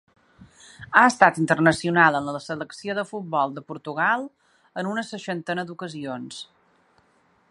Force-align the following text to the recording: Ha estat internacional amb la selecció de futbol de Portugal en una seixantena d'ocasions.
Ha 0.99 1.01
estat 1.09 1.35
internacional 1.41 2.17
amb 2.19 2.31
la 2.37 2.41
selecció 2.45 2.95
de 3.01 3.05
futbol 3.11 3.53
de 3.59 3.65
Portugal 3.69 4.27
en 4.83 4.91
una 4.95 5.07
seixantena 5.13 5.69
d'ocasions. 5.69 6.45